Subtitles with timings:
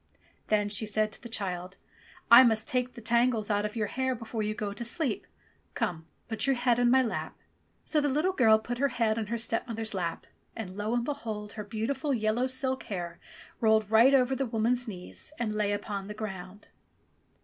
[0.47, 1.77] Then she said to the child,
[2.31, 5.27] "I must take the tangles out of your hair before you go to sleep.
[5.75, 7.37] Come, put your head on my lap."
[7.83, 10.25] So the little girl put her head on her stepmother's lap,
[10.55, 11.53] and lo, and behold!
[11.53, 13.19] her beautiful yellow silk hair
[13.59, 16.69] rolled right over the woman's knees and lay upon the ground.